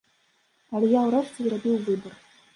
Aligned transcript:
Але 0.79 0.89
я 0.99 1.03
ўрэшце 1.11 1.39
зрабіў 1.49 1.77
выбар. 1.93 2.13